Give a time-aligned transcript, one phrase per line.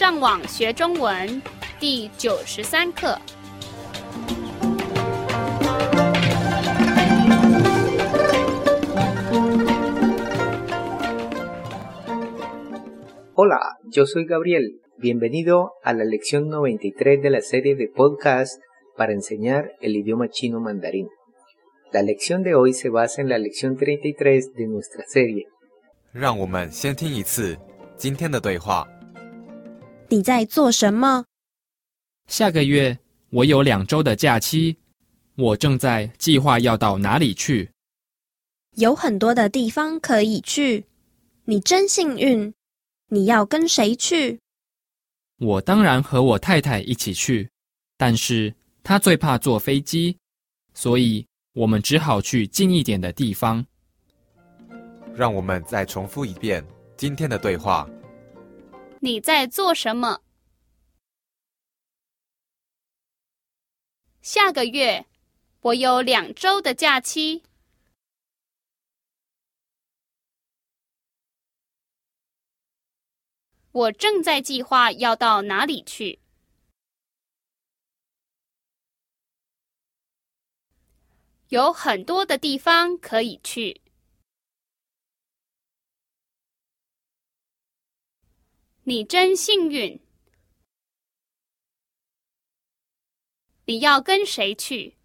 [0.00, 1.42] 上网学中文
[1.80, 3.18] 第九十三课。
[13.34, 14.80] Hola, yo soy Gabriel.
[14.98, 18.60] Bienvenido a la lección 93 de la serie de podcast
[18.96, 21.08] para enseñar el idioma chino mandarín.
[21.92, 25.46] La lección de hoy se basa en la lección 33 de nuestra serie.
[26.12, 27.58] 让我们先听一次
[27.98, 28.88] 今天的对话。
[30.11, 31.23] 你在做什么？
[32.27, 34.75] 下个月我有两周的假期，
[35.35, 37.71] 我正在计划要到哪里去。
[38.75, 40.83] 有很多的地方可以去，
[41.45, 42.53] 你真幸运。
[43.07, 44.37] 你要跟谁去？
[45.37, 47.49] 我当然和我太太一起去，
[47.95, 50.17] 但是她最怕坐飞机，
[50.73, 53.65] 所以我们只好去近一点的地方。
[55.15, 56.61] 让我们再重复一遍
[56.97, 57.89] 今天的对话。
[59.03, 60.21] 你在做什么？
[64.21, 65.07] 下个月
[65.61, 67.41] 我有两周的假期。
[73.71, 76.19] 我正在计划要到哪里去。
[81.49, 83.81] 有很多的地方可以去。
[88.91, 90.01] 你真幸运。
[93.63, 94.97] 你要跟谁去？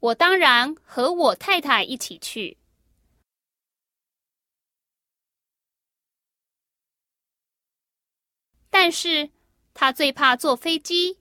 [0.00, 2.58] 我当然和我太太一起去。
[8.68, 9.30] 但是
[9.72, 11.20] 他最怕坐飞机，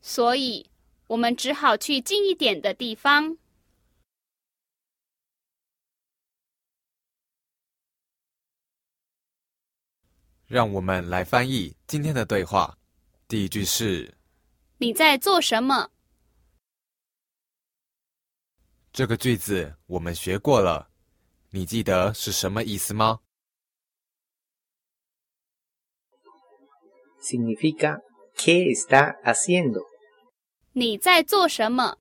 [0.00, 0.70] 所以
[1.08, 3.39] 我们只好去近一点的地方。
[10.50, 12.76] 让我们来翻译今天的对话。
[13.28, 14.18] 第一句是
[14.78, 15.90] 你在做什么？
[18.92, 20.90] 这个句子我们学过了，
[21.50, 23.20] 你记得是什么意思吗
[27.22, 28.00] ？Significa
[28.34, 29.86] ¿qué está haciendo?
[30.72, 31.98] 你在做什么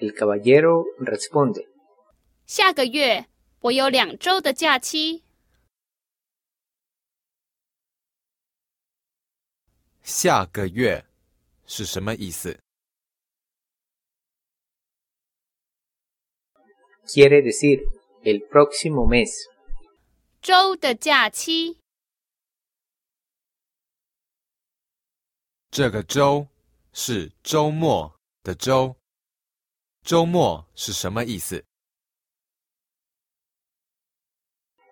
[0.00, 1.68] ？El caballero responde.
[2.46, 3.26] 下个月
[3.60, 5.22] 我有两周的假期。
[10.02, 11.06] 下个月
[11.66, 12.58] 是什么意思
[17.06, 17.80] ？Quiere decir
[18.22, 19.30] el próximo mes.
[20.40, 21.78] 周的假期，
[25.70, 26.48] 这个周
[26.92, 28.96] 是周末的周。
[30.02, 31.64] 周末是什么意思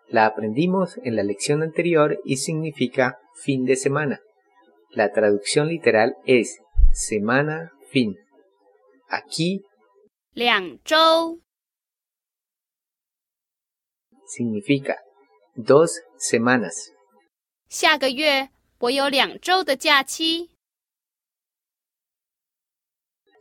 [0.09, 4.21] ？La aprendimos en la lección anterior y significa fin de semana.
[4.92, 6.60] La traducción literal es
[6.94, 8.16] semana fin.
[9.10, 9.62] Aquí
[10.34, 11.40] 两周，
[14.28, 14.96] significa
[15.56, 16.92] dos semanas.
[17.70, 18.50] 下个月
[18.80, 20.50] 我有两周的假期。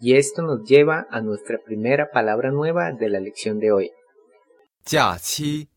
[0.01, 3.91] Y esto nos lleva a nuestra primera palabra nueva de la lección de hoy.
[4.85, 5.69] 假期。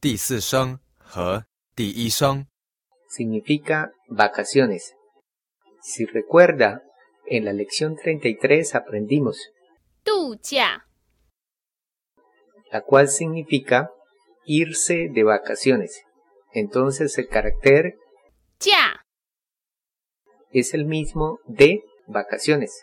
[0.00, 2.46] 第四声和第一声
[3.09, 4.93] significa vacaciones.
[5.81, 6.83] Si recuerda,
[7.25, 9.51] en la lección 33 aprendimos
[10.03, 10.85] Tuya,
[12.71, 13.91] la cual significa
[14.45, 16.03] irse de vacaciones.
[16.53, 17.95] Entonces el carácter
[18.59, 19.05] ya
[20.51, 22.81] es el mismo de vacaciones,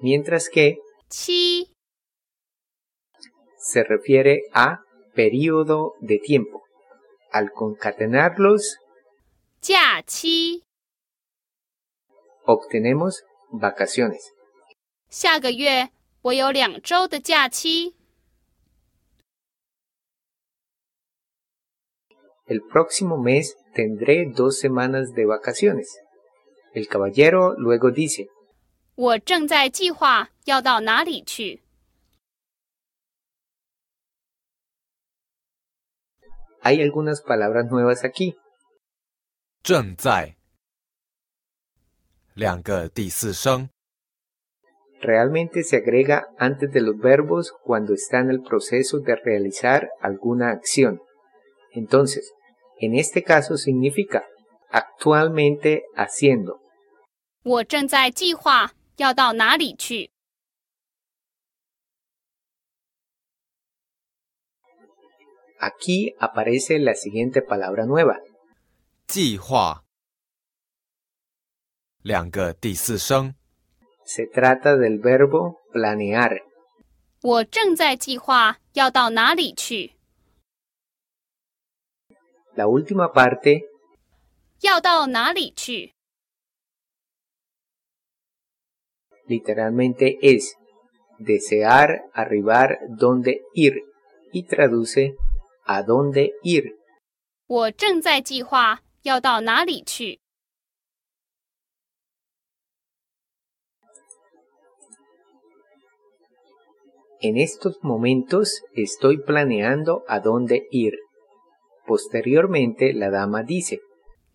[0.00, 0.78] mientras que
[1.08, 1.74] chi
[3.56, 4.82] se refiere a
[5.14, 6.62] periodo de tiempo.
[7.30, 8.78] Al concatenarlos
[9.61, 10.63] 假期。
[12.45, 14.19] obtenemos vacaciones.
[15.09, 15.89] 下个月
[16.21, 17.95] 我有两周的假期。
[22.47, 25.87] El próximo mes tendré dos semanas de vacaciones.
[26.73, 28.27] El caballero luego dice,
[28.95, 31.65] 我正在计划要到哪里去。
[36.65, 38.35] hay algunas palabras nuevas aquí.
[39.63, 40.35] 正在。
[42.33, 43.69] 两个第四声，
[45.01, 50.51] Realmente se agrega antes de los verbos cuando está en el proceso de realizar alguna
[50.51, 50.99] acción.
[51.71, 52.31] Entonces,
[52.79, 54.25] en este caso significa
[54.69, 56.59] actualmente haciendo.
[57.43, 60.09] 我正在计划 要到哪里去？
[65.59, 68.19] Aquí aparece la siguiente palabra nueva,
[69.09, 69.83] 计划。
[72.01, 73.33] 两个第四声，
[74.05, 76.43] se trata del verbo planear.
[77.21, 79.93] 我正在计划要到哪里去。
[82.55, 83.63] La última parte
[84.61, 85.93] 要到哪里去？
[89.27, 90.53] literalmente es
[91.19, 93.73] desear arribar donde ir
[94.31, 95.15] y traduce
[95.65, 96.77] a dónde ir.
[97.47, 100.20] 我正在计划 要到哪里去。
[107.22, 110.94] En estos momentos estoy planeando a dónde ir.
[111.86, 113.78] Posteriormente la dama dice,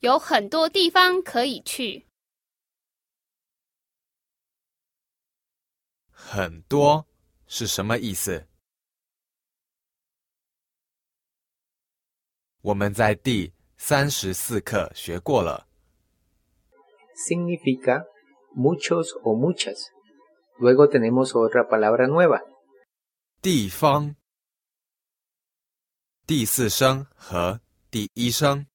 [0.01, 2.05] 有很多地方可以去。
[6.11, 7.07] 很多
[7.47, 8.47] 是什么意思？
[12.61, 13.54] 我们在第
[13.84, 15.66] 三十四课学过了。
[17.14, 18.04] significa
[18.54, 19.90] muchos o muchas.
[20.58, 22.40] Luego tenemos otra palabra nueva,
[23.42, 24.14] 地方，
[26.26, 27.60] 第四声和
[27.90, 28.66] 第一声，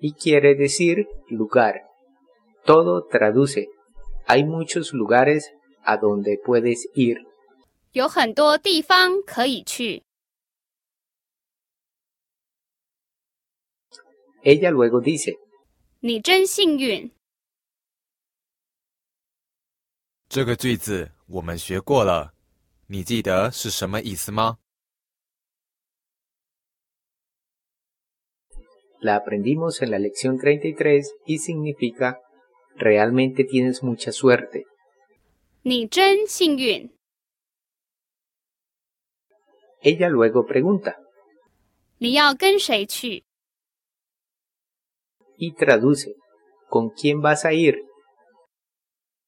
[0.00, 1.82] y quiere decir lugar.
[2.64, 3.68] Todo traduce.
[4.26, 5.50] Hay muchos lugares
[5.84, 7.18] a donde puedes ir.
[7.92, 10.02] 有很多地方可以去。
[14.48, 15.38] Ella luego dice,
[16.00, 17.10] 你真幸运。
[20.28, 22.34] 这个句子我们学过了，
[22.88, 24.58] 你记得是什么意思吗？
[29.00, 32.20] la aprendimos en la lección 33 y significa
[32.76, 34.64] realmente tienes mucha suerte.
[35.62, 36.90] 你真幸运。
[39.82, 40.96] Ella luego pregunta
[41.98, 43.24] 你要跟谁去？
[45.38, 46.14] y traduce,
[46.68, 47.76] ¿con quién vas a ir?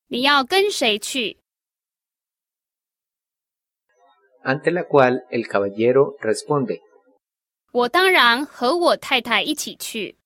[0.08, 1.38] 你要跟谁去？
[4.44, 6.80] Ante la cual el caballero responde,
[7.72, 10.16] 我当然和我太太一起去。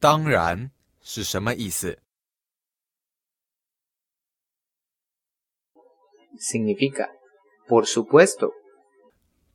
[0.00, 0.70] 当然
[1.00, 2.00] 是什么意思？
[6.38, 7.08] significa,
[7.68, 8.52] por supuesto,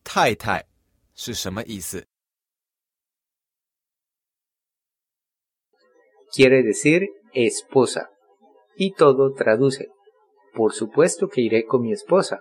[0.04, 0.66] 太太
[1.14, 2.08] 是什么意思？
[6.33, 8.09] Quiere decir esposa.
[8.77, 9.89] Y todo traduce,
[10.55, 12.41] por supuesto que iré con mi esposa.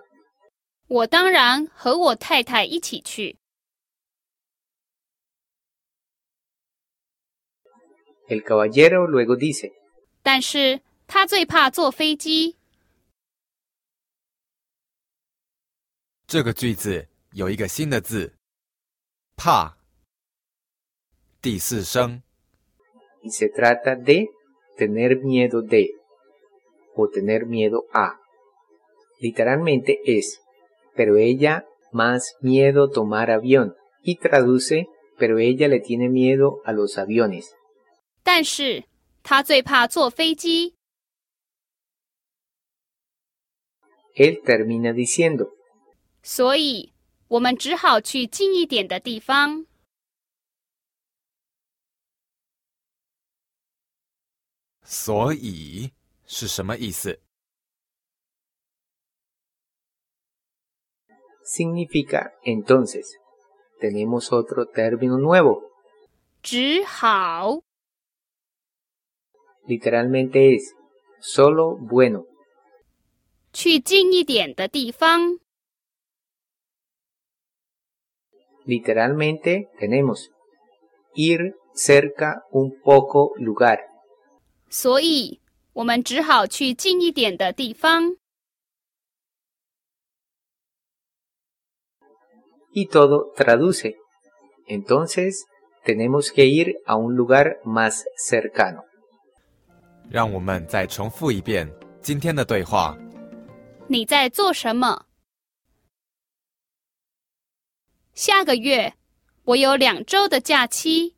[0.86, 3.36] 我当然和我太太一起去。
[8.28, 9.72] El caballero luego dice,
[10.22, 12.56] 但是他最怕坐飞机。
[16.26, 18.34] 这个句子有一个新的字，
[19.34, 19.78] 怕。
[21.40, 22.22] 第四声，
[23.27, 24.29] y se trata de
[24.77, 25.91] tener miedo de
[26.95, 28.19] o tener miedo a.
[29.19, 30.41] Literalmente es,
[30.95, 34.87] pero ella más miedo tomar avión y traduce,
[35.17, 37.55] pero ella le tiene miedo a los aviones.
[38.23, 38.85] 但是
[39.21, 40.75] 他最怕坐飞机。
[44.15, 45.49] Él termina diciendo,
[46.21, 46.93] 所以
[47.27, 49.65] 我们只好去近一点的地方。
[54.87, 55.91] 所以
[56.25, 57.19] 是什么意思？
[61.43, 63.17] significa entonces.
[63.79, 65.71] Tenemos otro término nuevo.
[66.41, 67.61] 只好
[69.65, 70.73] Literalmente es
[71.19, 72.25] solo bueno.
[73.53, 75.39] 去近一点的地方。
[78.65, 80.31] Literalmente tenemos
[81.13, 83.79] ir cerca un poco lugar.
[84.70, 85.40] 所以
[85.72, 88.16] 我们只好去近一点的地方。
[92.72, 93.96] y todo traduce.
[94.68, 95.46] Entonces,
[95.84, 98.84] tenemos que ir a un lugar más cercano.
[100.10, 101.70] 让我们再重复一遍
[102.00, 102.96] 今天的对话。
[103.88, 105.06] 你在做什么？
[108.14, 108.94] 下个月
[109.44, 111.17] 我有两周的假期。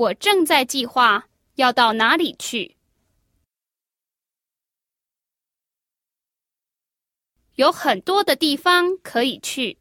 [0.00, 2.78] 我正在计划要到哪里去。
[7.56, 9.78] 有很多的地方可以去。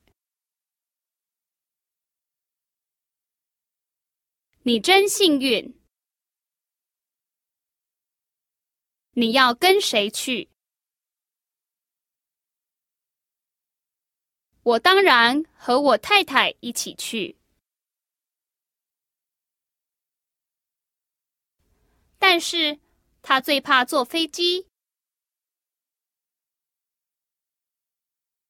[4.64, 5.80] 你真幸运。
[9.12, 10.50] 你要跟谁去？
[14.64, 17.39] 我当然和我太太一起去，
[22.20, 22.78] 但是
[23.22, 24.68] 他最怕坐飞机，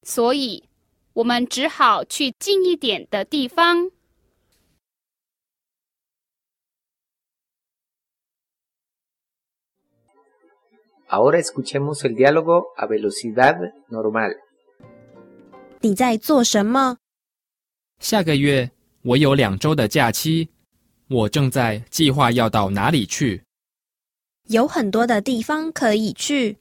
[0.02, 0.68] 所以
[1.14, 3.92] 我们只好去近一点的地方。
[11.08, 14.36] Ahora escuchemos el diálogo a velocidad normal.
[15.82, 16.98] 你在做什么？
[18.00, 18.72] 下个月
[19.02, 20.50] 我有两周的假期，
[21.08, 23.44] 我正在计划要到哪里去。
[24.50, 26.58] 有很多的地方可以去，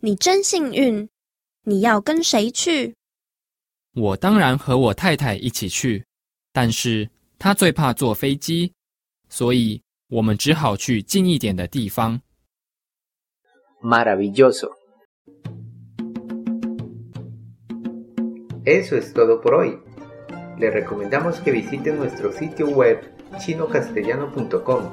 [0.00, 1.08] 你真幸运。
[1.64, 2.94] 你要跟谁去？
[3.94, 6.04] 我当然和我太太一起去，
[6.52, 7.08] 但是
[7.38, 8.74] 她最怕坐飞机，
[9.30, 12.20] 所以我们只好去近一点的地方。
[13.80, 14.72] Maravilloso.
[18.66, 19.78] Eso es todo por hoy.
[20.58, 22.98] Le recomendamos que visite nuestro sitio web
[23.38, 24.92] chinocastellano.com